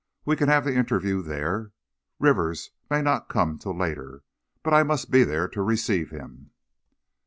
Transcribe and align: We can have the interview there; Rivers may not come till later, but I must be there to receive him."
We 0.25 0.35
can 0.35 0.47
have 0.49 0.65
the 0.65 0.73
interview 0.73 1.21
there; 1.21 1.73
Rivers 2.17 2.71
may 2.89 3.03
not 3.03 3.29
come 3.29 3.59
till 3.59 3.77
later, 3.77 4.23
but 4.63 4.73
I 4.73 4.81
must 4.81 5.11
be 5.11 5.23
there 5.23 5.47
to 5.49 5.61
receive 5.61 6.09
him." 6.09 6.49